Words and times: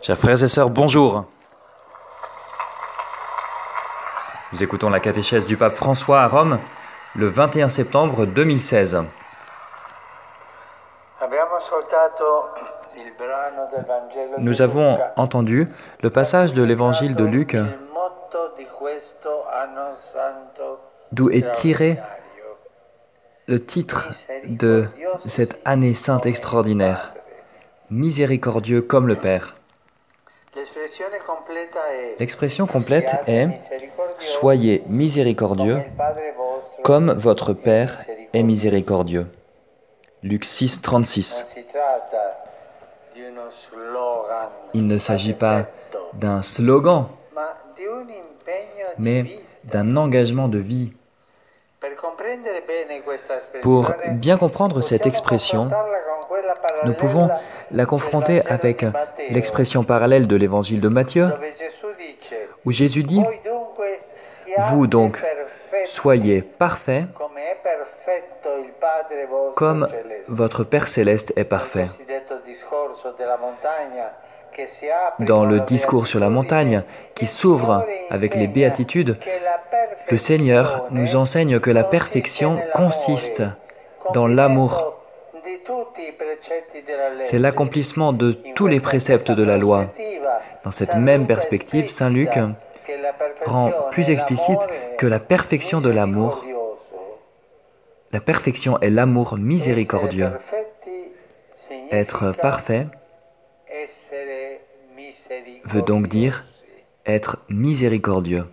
Chers 0.00 0.18
frères 0.18 0.42
et 0.42 0.46
sœurs, 0.46 0.70
bonjour. 0.70 1.24
Nous 4.52 4.62
écoutons 4.62 4.88
la 4.88 5.00
catéchèse 5.00 5.44
du 5.44 5.58
pape 5.58 5.74
François 5.74 6.22
à 6.22 6.28
Rome 6.28 6.58
le 7.14 7.26
21 7.28 7.68
septembre 7.68 8.24
2016. 8.24 9.04
Abbiamo 11.20 11.56
ascoltato 11.56 12.54
il 12.94 13.12
brano 13.12 13.68
del 13.70 13.84
Vangelo 13.84 14.36
di 14.38 14.42
Nous 14.42 14.62
avons 14.62 14.98
entendu 15.16 15.68
le 16.02 16.10
passage 16.10 16.54
de 16.54 16.62
l'évangile 16.62 17.14
de 17.14 17.24
Luc 17.24 17.56
d'où 21.12 21.30
est 21.30 21.52
tiré. 21.52 21.98
Le 23.46 23.64
titre 23.64 24.12
de 24.48 24.86
cette 25.24 25.60
année 25.64 25.94
sainte 25.94 26.26
extraordinaire. 26.26 27.14
Miséricordieux 27.90 28.82
comme 28.82 29.06
le 29.06 29.14
Père. 29.14 29.56
L'expression 32.18 32.66
complète 32.66 33.10
est 33.26 33.48
Soyez 34.18 34.82
miséricordieux 34.88 35.82
comme 36.82 37.12
votre 37.12 37.52
Père 37.52 38.04
est 38.32 38.42
miséricordieux. 38.42 39.26
Luc 40.22 40.44
6, 40.44 40.82
36. 40.82 41.44
Non 41.44 41.54
si 41.54 41.66
tratta 41.66 42.44
di 43.14 43.20
uno 43.20 43.42
slogan 43.50 44.48
Il 44.74 44.86
ne 44.86 44.98
s'agit 44.98 45.34
pas 45.34 45.66
d'un 46.14 46.42
slogan, 46.42 47.06
mais 48.98 49.26
d'un 49.64 49.96
engagement 49.96 50.48
de 50.48 50.58
vie. 50.58 50.92
Pour 53.62 53.92
bien 54.12 54.36
comprendre 54.36 54.80
cette 54.80 55.06
expression, 55.06 55.70
nous 56.84 56.94
pouvons 56.94 57.28
la 57.70 57.86
confronter 57.86 58.40
avec 58.46 58.84
l'expression 59.30 59.84
parallèle 59.84 60.26
de 60.26 60.36
l'évangile 60.36 60.80
de 60.80 60.88
Matthieu, 60.88 61.28
où 62.64 62.72
Jésus 62.72 63.02
dit 63.02 63.22
Vous 64.70 64.86
donc, 64.86 65.22
Soyez 65.84 66.42
parfaits 66.42 67.06
comme 69.54 69.88
votre 70.28 70.64
Père 70.64 70.88
céleste 70.88 71.32
est 71.36 71.44
parfait. 71.44 71.86
Dans 75.20 75.44
le 75.44 75.60
discours 75.60 76.06
sur 76.06 76.20
la 76.20 76.30
montagne 76.30 76.82
qui 77.14 77.26
s'ouvre 77.26 77.86
avec 78.10 78.34
les 78.34 78.46
béatitudes, 78.46 79.18
le 80.10 80.18
Seigneur 80.18 80.86
nous 80.90 81.16
enseigne 81.16 81.60
que 81.60 81.70
la 81.70 81.84
perfection 81.84 82.58
consiste 82.74 83.42
dans 84.14 84.26
l'amour. 84.26 84.94
C'est 87.22 87.38
l'accomplissement 87.38 88.12
de 88.12 88.32
tous 88.32 88.66
les 88.66 88.80
préceptes 88.80 89.30
de 89.30 89.42
la 89.42 89.58
loi. 89.58 89.86
Dans 90.64 90.70
cette 90.70 90.96
même 90.96 91.26
perspective, 91.26 91.90
Saint 91.90 92.10
Luc 92.10 92.38
rend 93.44 93.70
plus 93.90 94.10
explicite 94.10 94.60
que 94.98 95.06
la 95.06 95.20
perfection 95.20 95.80
de 95.80 95.90
l'amour, 95.90 96.44
la 98.12 98.20
perfection 98.20 98.78
est 98.80 98.90
l'amour 98.90 99.36
miséricordieux. 99.38 100.30
Être 101.90 102.32
parfait. 102.32 102.86
Veut 105.66 105.82
donc 105.82 106.08
dire 106.08 106.44
être 107.04 107.38
miséricordieux. 107.48 108.46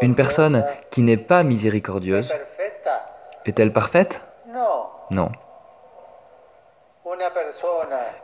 Une 0.00 0.14
personne 0.14 0.64
qui 0.90 1.02
n'est 1.02 1.16
pas 1.16 1.42
miséricordieuse 1.42 2.32
est-elle 3.44 3.72
parfaite? 3.72 4.24
No. 4.48 4.90
Non. 5.10 5.30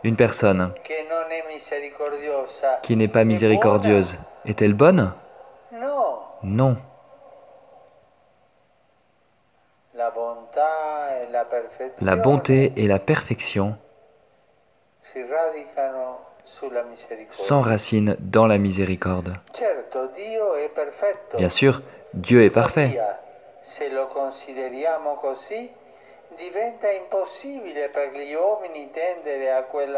Une 0.02 0.16
personne 0.16 0.72
qui 2.82 2.96
n'est 2.96 3.08
pas 3.08 3.24
miséricordieuse 3.24 4.16
est-elle 4.46 4.74
bonne? 4.74 5.14
Non. 6.42 6.76
La 10.04 10.10
e 10.10 12.04
la 12.04 12.16
bonté 12.16 12.72
et 12.76 12.86
la 12.86 12.98
perfection 12.98 13.76
s'enracinent 17.30 18.16
dans 18.20 18.46
la 18.46 18.58
miséricorde. 18.58 19.34
Bien 21.38 21.48
sûr, 21.48 21.82
Dieu 22.12 22.42
est 22.42 22.50
parfait. 22.50 22.98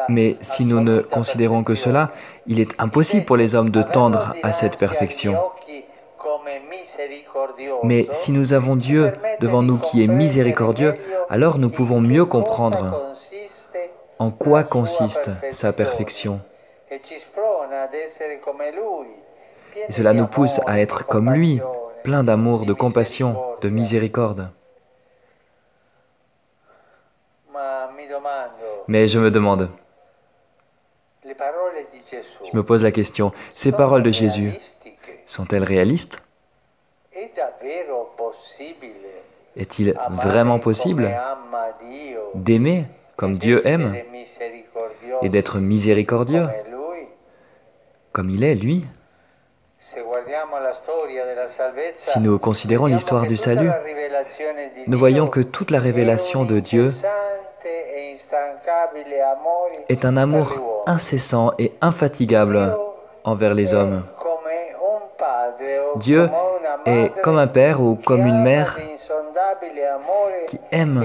Mais 0.09 0.37
si 0.41 0.65
nous 0.65 0.81
ne 0.81 1.01
considérons 1.01 1.65
que 1.65 1.75
cela, 1.75 2.11
il 2.47 2.61
est 2.61 2.81
impossible 2.81 3.25
pour 3.25 3.37
les 3.37 3.55
hommes 3.55 3.71
de 3.71 3.83
tendre 3.83 4.35
à 4.43 4.53
cette 4.53 4.77
perfection. 4.77 5.37
Mais 7.83 8.07
si 8.11 8.33
nous 8.33 8.53
avons 8.53 8.77
Dieu 8.77 9.13
devant 9.41 9.63
nous 9.63 9.79
qui 9.79 10.03
est 10.03 10.07
miséricordieux, 10.07 10.95
alors 11.29 11.59
nous 11.59 11.71
pouvons 11.71 12.01
mieux 12.01 12.25
comprendre 12.25 13.15
en 14.19 14.31
quoi 14.31 14.63
consiste 14.65 15.31
sa 15.51 15.73
perfection. 15.73 16.41
Et 16.91 17.01
cela 19.93 20.15
nous 20.15 20.27
pousse 20.27 20.61
à 20.67 20.81
être 20.81 21.07
comme 21.07 21.33
lui, 21.33 21.61
plein 22.03 22.25
d'amour, 22.25 22.67
de 22.67 22.73
compassion, 22.73 23.37
de 23.61 23.69
miséricorde. 23.69 24.51
Mais 28.89 29.09
je 29.09 29.19
me 29.19 29.31
demande, 29.31 29.71
je 31.25 32.57
me 32.57 32.63
pose 32.63 32.85
la 32.85 32.93
question, 32.93 33.33
ces 33.55 33.73
paroles 33.73 34.03
de 34.03 34.11
Jésus 34.11 34.53
sont-elles 35.27 35.65
réalistes? 35.65 36.23
Est-il 39.57 39.95
vraiment 40.11 40.59
possible 40.59 41.15
d'aimer 42.35 42.87
comme 43.17 43.37
Dieu 43.39 43.67
aime 43.67 43.95
et 45.23 45.29
d'être 45.29 45.59
miséricordieux 45.59 46.47
comme 48.13 48.31
il 48.31 48.45
est, 48.45 48.55
lui? 48.55 48.85
Si 51.95 52.19
nous 52.21 52.39
considérons 52.39 52.87
l'histoire 52.87 53.27
du 53.27 53.37
salut, 53.37 53.71
nous 54.87 54.99
voyons 54.99 55.29
que 55.29 55.41
toute 55.41 55.71
la 55.71 55.79
révélation 55.79 56.45
de 56.45 56.61
Dieu 56.61 56.91
est 59.89 60.05
un 60.05 60.17
amour 60.17 60.83
incessant 60.87 61.53
et 61.59 61.73
infatigable 61.81 62.77
envers 63.25 63.55
les 63.55 63.75
hommes. 63.75 64.03
Dieu 65.99 66.29
est 66.85 67.13
comme 67.23 67.39
un 67.39 67.47
père 67.47 67.81
ou 67.81 67.97
comme 67.97 68.27
une 68.27 68.43
mère 68.43 68.79
qui 70.49 70.59
aime 70.71 71.05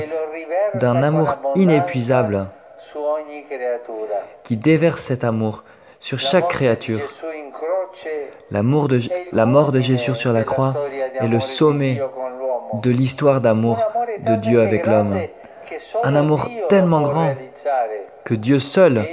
d'un 0.75 1.01
amour 1.03 1.35
inépuisable, 1.55 2.47
qui 4.43 4.57
déverse 4.57 5.01
cet 5.01 5.23
amour 5.23 5.63
sur 5.99 6.19
chaque 6.19 6.47
créature. 6.47 6.99
La 8.51 8.63
mort 8.63 8.87
de 8.87 9.79
Jésus 9.79 10.15
sur 10.15 10.33
la 10.33 10.43
croix 10.43 10.73
est 11.19 11.27
le 11.27 11.39
sommet 11.39 12.01
de 12.81 12.91
l'histoire 12.91 13.41
d'amour 13.41 13.77
de 14.25 14.35
Dieu 14.35 14.61
avec 14.61 14.85
l'homme. 14.85 15.15
Un 16.03 16.15
amour 16.15 16.49
tellement 16.69 17.01
grand 17.01 17.35
que 18.23 18.33
Dieu 18.33 18.59
seul 18.59 19.05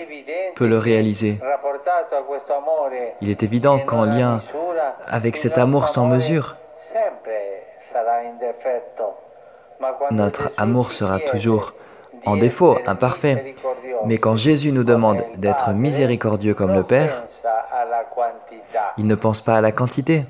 peut 0.55 0.67
le 0.67 0.79
réaliser. 0.79 1.39
Il 3.21 3.31
est 3.31 3.43
évident 3.43 3.79
qu'en 3.79 4.05
lien 4.05 4.41
avec 5.07 5.37
cet 5.37 5.59
amour 5.59 5.89
sans 5.89 6.07
mesure, 6.07 6.57
notre 10.11 10.51
amour 10.57 10.93
sera 10.93 11.21
toujours 11.21 11.73
en 12.27 12.37
défaut, 12.37 12.79
imparfait. 12.87 13.55
Mais 14.07 14.19
quand 14.19 14.37
Jésus 14.37 14.73
nous 14.73 14.85
demande 14.85 15.25
d'être 15.37 15.71
miséricordieux 15.73 16.55
comme 16.55 16.75
le 16.75 16.83
Père, 16.83 17.25
il 18.97 19.07
ne 19.07 19.15
pense 19.15 19.41
pas 19.41 19.57
à 19.57 19.61
la 19.61 19.73
quantité. 19.73 20.25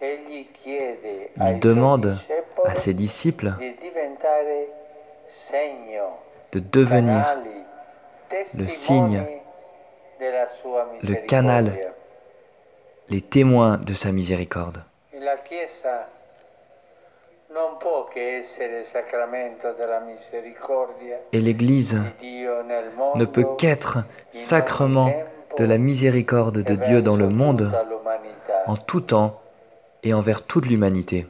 Il 0.00 1.60
demande 1.60 2.16
à 2.64 2.74
ses 2.74 2.94
disciples 2.94 3.52
de 6.52 6.58
devenir 6.58 7.36
le 8.58 8.66
signe, 8.68 9.24
le 10.20 11.26
canal, 11.26 11.92
les 13.08 13.20
témoins 13.20 13.78
de 13.78 13.94
sa 13.94 14.12
miséricorde. 14.12 14.84
Et 21.32 21.40
l'Église 21.40 22.02
ne 23.14 23.24
peut 23.24 23.46
qu'être 23.58 23.98
sacrement 24.30 25.12
de 25.56 25.64
la 25.64 25.78
miséricorde 25.78 26.62
de 26.62 26.74
Dieu 26.74 27.02
dans 27.02 27.16
le 27.16 27.28
monde, 27.28 27.72
en 28.66 28.76
tout 28.76 29.00
temps 29.00 29.40
et 30.02 30.12
envers 30.14 30.42
toute 30.42 30.66
l'humanité. 30.66 31.26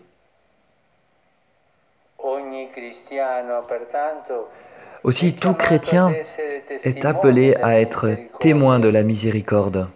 Aussi, 5.02 5.34
tout 5.34 5.52
chrétien 5.52 6.12
est 6.82 7.04
appelé 7.04 7.54
à 7.62 7.78
être 7.80 8.08
témoin 8.40 8.78
de 8.78 8.88
la 8.88 9.02
miséricorde. 9.02 9.88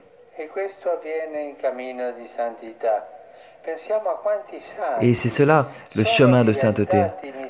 Et 5.01 5.15
c'est 5.15 5.29
cela, 5.29 5.69
le 5.95 6.05
chemin 6.05 6.45
de 6.45 6.53
sainteté. 6.53 7.05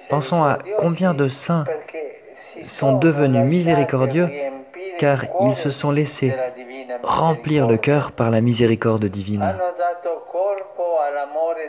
Pensons 0.09 0.43
à 0.43 0.59
combien 0.79 1.15
de 1.15 1.29
saints 1.29 1.65
sont 2.67 2.97
devenus 2.99 3.45
miséricordieux 3.45 4.29
car 4.99 5.25
ils 5.41 5.55
se 5.55 5.71
sont 5.71 5.91
laissés 5.91 6.35
remplir 7.03 7.67
le 7.67 7.77
cœur 7.77 8.13
par 8.13 8.31
la 8.31 8.41
miséricorde 8.41 9.05
divine. 9.07 9.57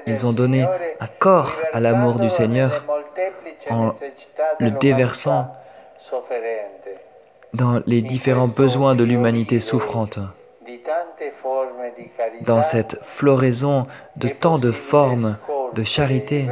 Ils 0.07 0.25
ont 0.25 0.33
donné 0.33 0.63
un 0.63 1.07
corps 1.19 1.55
à 1.73 1.79
l'amour 1.79 2.19
du 2.19 2.29
Seigneur 2.29 2.83
en 3.69 3.91
le 4.59 4.71
déversant 4.71 5.53
dans 7.53 7.81
les 7.85 8.01
différents 8.01 8.47
besoins 8.47 8.95
de 8.95 9.03
l'humanité 9.03 9.59
souffrante, 9.59 10.19
dans 12.41 12.61
cette 12.61 12.99
floraison 13.03 13.87
de 14.17 14.27
tant 14.27 14.59
de 14.59 14.71
formes 14.71 15.37
de 15.73 15.83
charité. 15.83 16.47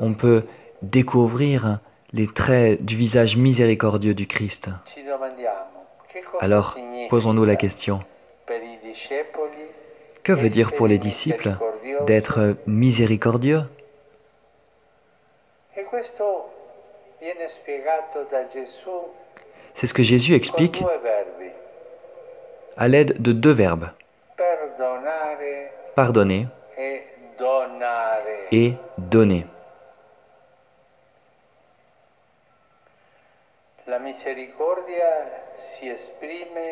On 0.00 0.14
peut 0.14 0.44
découvrir 0.82 1.80
les 2.12 2.26
traits 2.26 2.84
du 2.84 2.96
visage 2.96 3.36
miséricordieux 3.36 4.14
du 4.14 4.26
Christ. 4.26 4.70
Alors, 6.40 6.76
posons-nous 7.10 7.44
la 7.44 7.56
question, 7.56 8.00
que 10.22 10.32
veut 10.32 10.48
dire 10.48 10.72
pour 10.72 10.86
les 10.86 10.98
disciples 10.98 11.52
d'être 12.06 12.56
miséricordieux? 12.66 13.62
C'est 19.74 19.86
ce 19.86 19.94
que 19.94 20.02
Jésus 20.02 20.34
explique 20.34 20.82
à 22.76 22.88
l'aide 22.88 23.20
de 23.20 23.32
deux 23.32 23.52
verbes. 23.52 23.90
Pardonner 25.94 26.46
et 28.52 28.74
donner. 28.98 29.46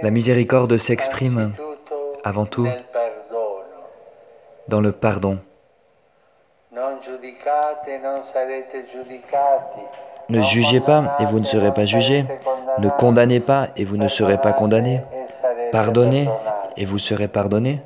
La 0.03 0.11
miséricorde 0.11 0.77
s'exprime 0.77 1.53
avant 2.25 2.47
tout 2.47 2.67
dans 4.69 4.81
le 4.81 4.93
pardon. 4.93 5.39
Ne 6.73 6.81
jugez 10.43 10.81
pas 10.81 11.17
et 11.21 11.27
vous 11.27 11.39
ne 11.39 11.45
serez 11.45 11.75
pas 11.75 11.85
jugés. 11.85 12.25
Ne 12.79 12.89
condamnez 12.89 13.41
pas 13.41 13.69
et 13.77 13.85
vous 13.85 13.99
ne 13.99 14.09
serez 14.09 14.39
pas 14.39 14.53
condamnés. 14.53 15.01
Pardonnez 15.71 16.29
et 16.77 16.87
vous 16.87 16.99
serez 16.99 17.29
pardonnés. 17.29 17.81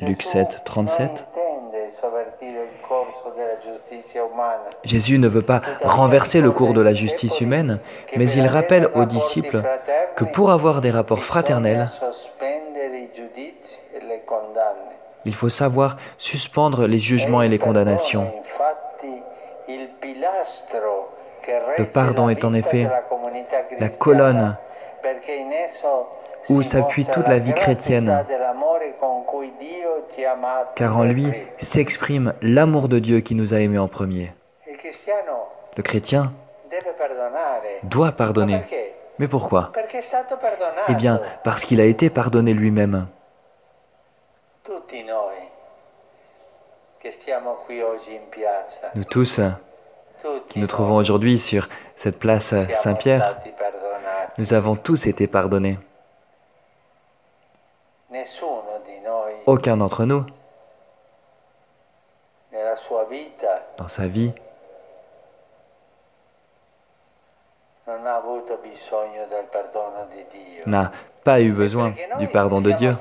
Luc 0.00 0.22
7, 0.22 0.62
37. 0.64 1.26
Jésus 4.84 5.18
ne 5.18 5.28
veut 5.28 5.42
pas 5.42 5.62
renverser 5.82 6.40
le 6.40 6.50
cours 6.50 6.74
de 6.74 6.80
la 6.80 6.92
justice 6.92 7.40
humaine, 7.40 7.80
mais 8.16 8.30
il 8.30 8.46
rappelle 8.46 8.90
aux 8.94 9.04
disciples 9.04 9.62
que 10.14 10.24
pour 10.24 10.50
avoir 10.50 10.80
des 10.80 10.90
rapports 10.90 11.24
fraternels, 11.24 11.88
il 15.26 15.34
faut 15.34 15.48
savoir 15.48 15.96
suspendre 16.18 16.86
les 16.86 16.98
jugements 16.98 17.42
et 17.42 17.48
les 17.48 17.58
condamnations. 17.58 18.32
Le 21.78 21.84
pardon 21.84 22.28
est 22.28 22.44
en 22.44 22.52
effet 22.54 22.88
la 23.78 23.88
colonne 23.88 24.56
où 26.48 26.62
s'appuie 26.62 27.04
toute 27.04 27.28
la 27.28 27.38
vie 27.38 27.54
chrétienne, 27.54 28.24
car 30.74 30.96
en 30.96 31.04
lui 31.04 31.26
s'exprime 31.58 32.32
l'amour 32.42 32.88
de 32.88 32.98
Dieu 32.98 33.20
qui 33.20 33.34
nous 33.34 33.54
a 33.54 33.58
aimés 33.58 33.78
en 33.78 33.88
premier. 33.88 34.32
Le 35.76 35.82
chrétien 35.82 36.32
doit 37.82 38.12
pardonner. 38.12 38.60
Mais 39.18 39.28
pourquoi? 39.28 39.72
Eh 40.88 40.94
bien, 40.94 41.20
parce 41.42 41.64
qu'il 41.64 41.80
a 41.80 41.84
été 41.84 42.10
pardonné 42.10 42.52
lui-même. 42.52 43.06
Nous 48.94 49.04
tous, 49.04 49.40
qui 50.48 50.58
nous 50.58 50.66
trouvons 50.66 50.96
aujourd'hui 50.96 51.38
sur 51.38 51.68
cette 51.94 52.18
place 52.18 52.54
Saint-Pierre, 52.72 53.38
nous 54.38 54.54
avons 54.54 54.74
tous 54.76 55.06
été 55.06 55.26
pardonnés. 55.26 55.78
Aucun 59.46 59.76
d'entre 59.76 60.04
nous, 60.04 60.26
dans 63.78 63.88
sa 63.88 64.08
vie, 64.08 64.32
n'a 70.66 70.90
pas 71.26 71.40
eu 71.40 71.50
besoin 71.50 71.92
du 72.20 72.28
pardon 72.28 72.60
de 72.60 72.70
Dieu. 72.70 72.92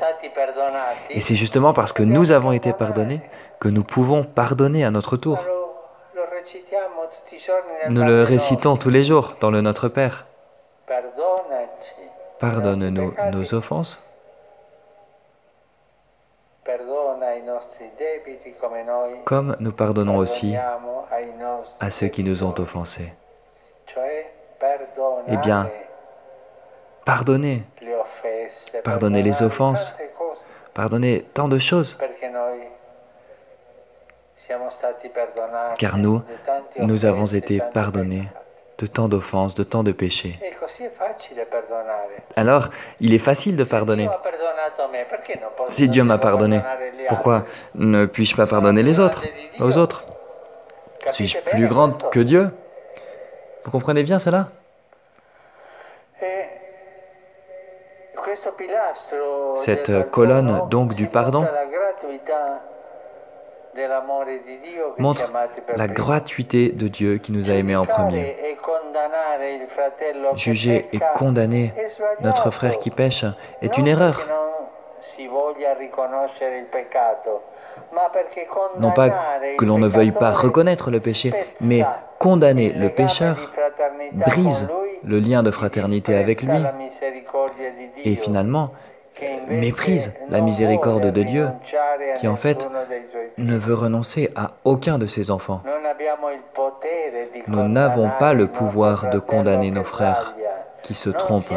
Et 1.12 1.22
c'est 1.22 1.36
justement 1.36 1.74
parce 1.74 1.94
que 1.94 2.02
nous 2.02 2.32
avons 2.32 2.52
été 2.52 2.74
pardonnés 2.74 3.22
que 3.60 3.70
nous 3.70 3.84
pouvons 3.84 4.24
pardonner 4.24 4.84
à 4.84 4.90
notre 4.90 5.16
tour. 5.16 5.38
Nous 7.90 8.04
le 8.04 8.24
récitons 8.24 8.76
tous 8.78 8.90
les 8.90 9.04
jours 9.04 9.34
dans 9.40 9.52
le 9.52 9.62
Notre 9.62 9.90
Père. 9.90 10.26
Pardonne-nous 12.40 13.14
nos 13.32 13.54
offenses. 13.54 14.02
Comme 19.24 19.56
nous 19.60 19.72
pardonnons 19.72 20.18
aussi 20.18 20.56
à 21.80 21.92
ceux 21.92 22.08
qui 22.08 22.24
nous 22.24 22.44
ont 22.44 22.56
offensés. 22.60 23.14
Eh 25.28 25.38
bien, 25.38 25.70
pardonnez. 27.06 27.64
Pardonnez 28.84 29.22
les 29.22 29.42
offenses. 29.42 29.96
Pardonnez 30.74 31.26
tant 31.34 31.48
de 31.48 31.58
choses. 31.58 31.98
Car 35.78 35.98
nous, 35.98 36.22
nous 36.80 37.06
avons 37.06 37.26
été 37.26 37.62
pardonnés 37.74 38.28
de 38.78 38.86
tant 38.86 39.08
d'offenses, 39.08 39.56
de 39.56 39.64
tant 39.64 39.84
de 39.84 39.92
péchés. 39.92 40.38
Alors, 42.36 42.70
il 43.00 43.14
est 43.14 43.20
facile 43.20 43.56
de 43.56 43.64
pardonner. 43.64 44.10
Si 45.70 45.88
Dieu 45.88 46.04
m'a 46.04 46.18
pardonné, 46.18 46.62
pourquoi 47.08 47.46
ne 47.76 48.06
puis-je 48.06 48.36
pas 48.36 48.48
pardonner 48.48 48.84
les 48.84 49.00
autres, 49.00 49.24
aux 49.60 49.78
autres? 49.78 50.04
Suis-je 51.12 51.38
plus 51.40 51.68
grande 51.68 52.10
que 52.10 52.20
Dieu? 52.20 52.50
Vous 53.64 53.72
comprenez 53.72 54.04
bien 54.04 54.20
cela? 54.20 54.50
Cette 59.56 60.10
colonne 60.12 60.62
donc 60.70 60.94
du 60.94 61.08
pardon 61.08 61.46
montre 64.98 65.32
la 65.76 65.88
gratuité 65.88 66.70
de 66.70 66.88
Dieu 66.88 67.18
qui 67.18 67.32
nous 67.32 67.52
a 67.52 67.56
aimés 67.56 67.76
en 67.76 67.86
premier. 67.86 68.36
Juger 70.36 70.88
et 70.94 71.00
condamner 71.16 71.74
notre 72.22 72.52
frère 72.52 72.78
qui 72.80 72.90
pêche 72.90 73.26
est 73.62 73.78
une 73.78 73.88
erreur. 73.88 74.26
Non 78.80 78.92
pas 78.92 79.10
que 79.58 79.66
l'on 79.66 79.78
ne 79.78 79.88
veuille 79.88 80.12
pas 80.12 80.32
reconnaître 80.32 80.92
le 80.92 81.00
péché, 81.00 81.34
mais 81.62 81.84
condamner 82.20 82.72
le 82.72 82.90
pécheur 82.90 83.38
brise 84.14 84.68
le 85.04 85.20
lien 85.20 85.44
de 85.44 85.52
fraternité 85.52 86.16
avec 86.16 86.42
lui. 86.42 86.58
et 88.04 88.16
finalement 88.16 88.72
méprise 89.48 90.14
la 90.30 90.42
miséricorde 90.42 91.12
de 91.12 91.24
Dieu, 91.24 91.48
qui 92.20 92.28
en 92.28 92.36
fait 92.36 92.68
ne 93.38 93.58
veut 93.58 93.74
renoncer 93.74 94.32
à 94.36 94.48
aucun 94.64 94.98
de 94.98 95.06
ses 95.06 95.32
enfants. 95.32 95.62
Nous 97.48 97.68
n'avons 97.68 98.10
pas 98.20 98.34
le 98.34 98.48
pouvoir 98.48 99.10
de 99.10 99.20
condamner 99.20 99.72
nos 99.72 99.84
frères 99.84 100.34
qui 100.86 100.94
se 100.94 101.10
trompent. 101.10 101.52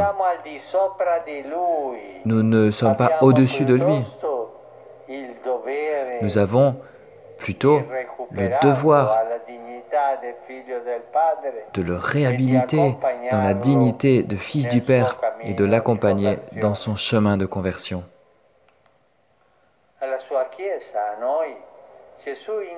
Nous 2.24 2.42
ne 2.42 2.70
sommes 2.70 2.96
pas 2.96 3.18
au-dessus 3.20 3.64
de 3.64 3.74
lui. 3.74 4.02
Nous 6.22 6.38
avons 6.38 6.76
plutôt 7.36 7.80
le 8.32 8.48
devoir 8.62 9.22
de 11.74 11.82
le 11.82 11.96
réhabiliter 11.96 12.96
dans 13.30 13.42
la 13.42 13.54
dignité 13.54 14.22
de 14.22 14.36
fils 14.36 14.68
du 14.68 14.80
Père 14.80 15.20
et 15.42 15.54
de 15.54 15.64
l'accompagner 15.64 16.38
dans 16.60 16.74
son 16.74 16.96
chemin 16.96 17.36
de 17.36 17.46
conversion. 17.46 18.04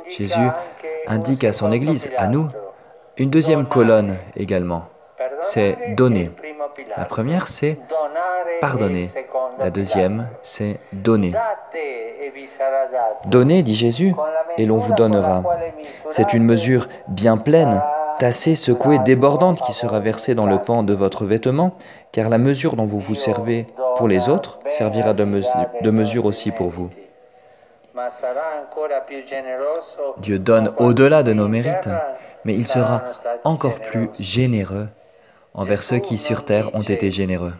Jésus 0.08 0.48
indique 1.06 1.44
à 1.44 1.52
son 1.52 1.72
Église, 1.72 2.10
à 2.16 2.26
nous, 2.26 2.48
une 3.16 3.30
deuxième 3.30 3.66
colonne 3.66 4.16
également. 4.36 4.88
C'est 5.42 5.94
donner. 5.94 6.30
La 6.96 7.04
première, 7.04 7.48
c'est 7.48 7.78
pardonner. 8.60 9.08
La 9.58 9.70
deuxième, 9.70 10.28
c'est 10.42 10.78
donner. 10.92 11.32
Donnez, 13.26 13.62
dit 13.62 13.74
Jésus, 13.74 14.14
et 14.58 14.66
l'on 14.66 14.78
vous 14.78 14.94
donnera. 14.94 15.42
C'est 16.10 16.32
une 16.32 16.44
mesure 16.44 16.88
bien 17.08 17.36
pleine, 17.36 17.82
tassée, 18.18 18.54
secouée, 18.54 18.98
débordante 19.00 19.60
qui 19.60 19.72
sera 19.72 20.00
versée 20.00 20.34
dans 20.34 20.46
le 20.46 20.58
pan 20.58 20.82
de 20.82 20.94
votre 20.94 21.24
vêtement, 21.24 21.74
car 22.12 22.28
la 22.28 22.38
mesure 22.38 22.76
dont 22.76 22.86
vous 22.86 23.00
vous 23.00 23.14
servez 23.14 23.66
pour 23.96 24.08
les 24.08 24.28
autres 24.28 24.58
servira 24.68 25.12
de, 25.12 25.24
de 25.82 25.90
mesure 25.90 26.24
aussi 26.26 26.50
pour 26.50 26.70
vous. 26.70 26.90
Dieu 30.18 30.38
donne 30.38 30.72
au-delà 30.78 31.22
de 31.22 31.32
nos 31.32 31.48
mérites, 31.48 31.88
mais 32.44 32.54
il 32.54 32.66
sera 32.66 33.02
encore 33.44 33.80
plus 33.80 34.10
généreux 34.18 34.88
envers 35.54 35.82
ceux 35.82 35.98
qui 35.98 36.16
sur 36.18 36.44
terre 36.44 36.74
ont 36.74 36.82
été 36.82 37.10
généreux. 37.10 37.54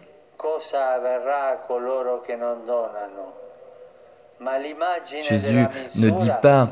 Jésus 5.28 5.66
ne 5.96 6.10
dit 6.10 6.30
pas 6.40 6.68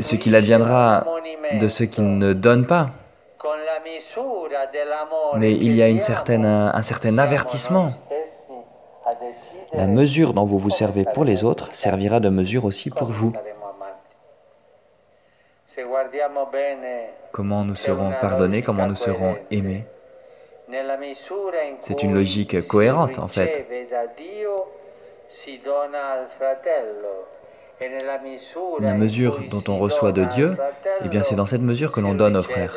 ce 0.00 0.16
qu'il 0.16 0.34
adviendra 0.34 1.04
de 1.58 1.68
ceux 1.68 1.86
qui 1.86 2.02
ne 2.02 2.32
donnent 2.32 2.66
pas, 2.66 2.90
mais 5.36 5.52
il 5.52 5.74
y 5.74 5.82
a 5.82 5.88
une 5.88 6.00
certaine, 6.00 6.44
un 6.44 6.82
certain 6.82 7.16
avertissement. 7.18 7.90
La 9.72 9.86
mesure 9.86 10.34
dont 10.34 10.44
vous 10.44 10.58
vous 10.58 10.70
servez 10.70 11.04
pour 11.04 11.24
les 11.24 11.44
autres 11.44 11.68
servira 11.74 12.20
de 12.20 12.28
mesure 12.28 12.64
aussi 12.64 12.90
pour 12.90 13.10
vous. 13.10 13.32
Comment 17.32 17.64
nous 17.64 17.74
serons 17.74 18.12
pardonnés, 18.20 18.62
comment 18.62 18.86
nous 18.86 18.96
serons 18.96 19.36
aimés. 19.50 19.86
C'est 21.80 22.02
une 22.02 22.14
logique 22.14 22.66
cohérente 22.66 23.18
en 23.18 23.28
fait. 23.28 23.66
La 28.80 28.94
mesure 28.94 29.40
dont 29.50 29.62
on 29.68 29.78
reçoit 29.78 30.12
de 30.12 30.24
Dieu, 30.24 30.56
eh 31.04 31.08
bien 31.08 31.22
c'est 31.22 31.36
dans 31.36 31.46
cette 31.46 31.62
mesure 31.62 31.92
que 31.92 32.00
l'on 32.00 32.14
donne 32.14 32.36
aux 32.36 32.42
frères. 32.42 32.76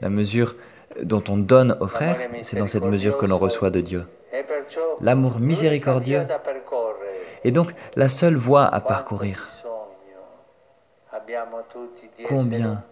La 0.00 0.10
mesure 0.10 0.56
dont 1.02 1.22
on 1.28 1.36
donne 1.36 1.76
aux 1.80 1.88
frères, 1.88 2.18
c'est 2.42 2.58
dans 2.58 2.66
cette 2.66 2.84
mesure 2.84 3.16
que 3.16 3.26
l'on 3.26 3.38
reçoit 3.38 3.70
de 3.70 3.80
Dieu. 3.80 4.06
L'amour 5.00 5.38
miséricordieux 5.38 6.26
est 7.44 7.50
donc 7.50 7.70
la 7.96 8.08
seule 8.08 8.36
voie 8.36 8.64
à 8.64 8.80
parcourir. 8.80 9.48
Combien 12.26 12.84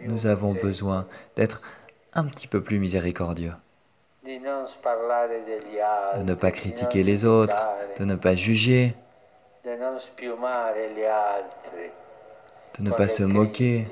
nous 0.00 0.26
avons 0.26 0.52
besoin 0.52 1.06
d'être 1.36 1.62
un 2.14 2.24
petit 2.24 2.46
peu 2.46 2.62
plus 2.62 2.78
miséricordieux, 2.78 3.54
de 4.24 6.22
ne 6.22 6.34
pas 6.34 6.50
critiquer 6.50 7.02
les 7.02 7.24
autres, 7.24 7.56
de 7.98 8.04
ne 8.04 8.14
pas 8.14 8.34
juger, 8.34 8.94
de 9.64 9.70
ne 12.80 12.90
pas 12.90 13.08
se 13.08 13.22
moquer, 13.22 13.86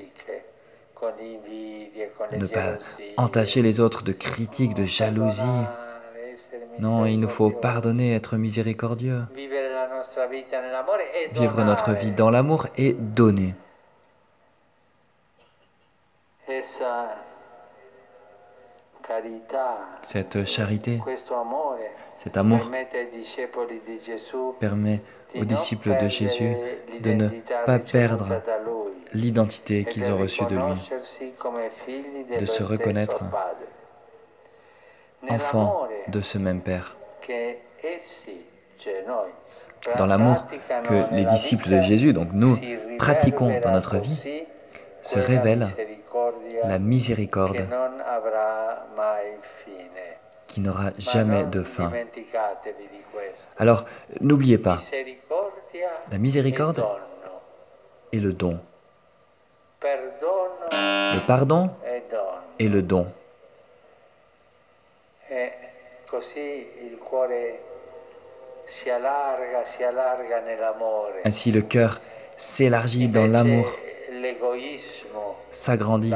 de 2.31 2.37
ne 2.37 2.47
pas 2.47 2.79
entacher 3.17 3.63
les 3.63 3.81
autres 3.81 4.03
de 4.03 4.13
critiques, 4.13 4.75
de 4.75 4.85
jalousie. 4.85 5.43
Non, 6.79 7.07
il 7.07 7.19
nous 7.21 7.29
faut 7.29 7.51
pardonner, 7.51 8.15
être 8.15 8.37
miséricordieux, 8.37 9.25
vivre 11.33 11.65
notre 11.65 11.93
vie 11.93 12.13
dans 12.13 12.31
l'amour 12.31 12.69
et 12.77 12.93
donner. 12.93 13.55
Cette 20.03 20.45
charité, 20.45 21.01
cet 22.17 22.37
amour 22.37 22.71
permet 24.59 25.01
aux 25.35 25.45
disciples 25.45 25.97
de 26.01 26.09
Jésus 26.09 26.55
de 27.01 27.13
ne 27.13 27.29
pas 27.67 27.79
perdre 27.79 28.43
l'identité 29.15 29.85
qu'ils 29.85 30.11
ont 30.11 30.19
reçue 30.19 30.45
de 30.47 30.57
lui, 30.57 32.39
de 32.39 32.47
se 32.47 32.63
reconnaître 32.63 33.23
enfants 35.29 35.89
de 36.09 36.21
ce 36.21 36.39
même 36.39 36.61
Père. 36.61 36.97
Dans 39.99 40.07
l'amour 40.07 40.45
que 40.85 41.15
les 41.15 41.25
disciples 41.25 41.69
de 41.69 41.81
Jésus, 41.81 42.13
donc 42.13 42.29
nous, 42.33 42.57
pratiquons 42.99 43.61
dans 43.61 43.73
notre 43.73 43.97
vie, 43.99 44.45
se 45.03 45.19
révèle 45.19 45.67
la 46.65 46.79
miséricorde 46.79 47.69
qui 50.47 50.61
n'aura 50.61 50.91
jamais 50.99 51.45
de 51.45 51.63
fin. 51.63 51.91
Alors, 53.59 53.85
n'oubliez 54.21 54.59
pas, 54.59 54.79
la 56.11 56.19
miséricorde 56.19 56.85
et 58.13 58.21
le 58.21 58.33
don. 58.33 58.59
Le 59.83 61.27
pardon 61.27 61.71
et 62.59 62.69
le 62.69 62.83
don. 62.83 63.07
Ainsi 71.25 71.53
le 71.53 71.63
cœur 71.63 72.01
s'élargit 72.37 73.09
dans 73.09 73.27
l'amour 73.27 73.67
s'agrandit, 75.51 76.15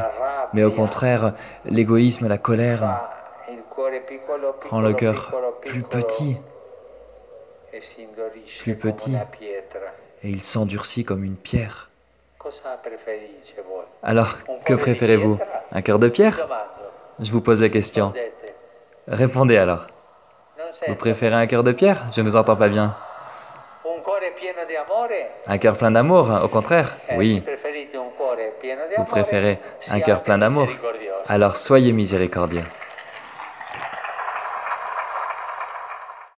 mais 0.52 0.64
au 0.64 0.70
contraire, 0.70 1.32
l'égoïsme, 1.64 2.28
la 2.28 2.38
colère 2.38 3.02
rend 4.70 4.80
le 4.80 4.92
cœur 4.94 5.34
plus 5.64 5.82
petit, 5.82 6.36
plus 8.60 8.74
petit, 8.76 9.16
et 10.22 10.28
il 10.28 10.42
s'endurcit 10.42 11.04
comme 11.04 11.24
une 11.24 11.36
pierre. 11.36 11.90
Alors, 14.02 14.36
que 14.64 14.74
préférez-vous? 14.74 15.38
Un 15.72 15.82
cœur 15.82 15.98
de 15.98 16.08
pierre? 16.08 16.46
Je 17.18 17.32
vous 17.32 17.40
pose 17.40 17.62
la 17.62 17.68
question. 17.68 18.12
Répondez. 19.08 19.56
Alors. 19.56 19.86
Vous 20.88 20.94
préférez 20.94 21.34
un 21.34 21.46
cœur 21.46 21.62
de 21.62 21.72
pierre? 21.72 22.04
Je 22.12 22.20
ne 22.20 22.26
vous 22.26 22.36
entends 22.36 22.56
pas 22.56 22.68
bien. 22.68 22.94
Un 25.46 25.58
cœur 25.58 25.76
plein 25.76 25.90
d'amour, 25.90 26.30
au 26.42 26.48
contraire? 26.48 26.96
Eh, 27.08 27.16
Oui. 27.16 27.42
Vous 28.98 29.04
préférez 29.04 29.58
un 29.90 30.00
cœur 30.00 30.22
plein 30.22 30.38
d'amour 30.38 30.68
Alors 31.26 31.56
soyez 31.56 31.92
miséricordieux. 31.92 32.64